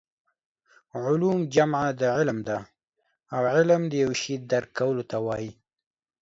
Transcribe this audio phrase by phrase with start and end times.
[1.03, 2.57] علوم جمع د علم ده
[3.35, 5.51] او علم د یو شي درک کولو ته وايي